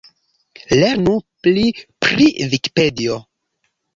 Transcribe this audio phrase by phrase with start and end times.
[0.79, 1.13] Lernu
[1.47, 1.65] pli
[2.05, 3.21] pri Vikipedio.